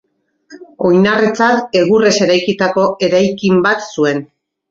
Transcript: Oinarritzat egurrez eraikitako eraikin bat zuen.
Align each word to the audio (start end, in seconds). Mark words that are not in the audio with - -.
Oinarritzat 0.91 1.77
egurrez 1.81 2.13
eraikitako 2.27 2.87
eraikin 3.09 3.63
bat 3.67 3.87
zuen. 3.97 4.27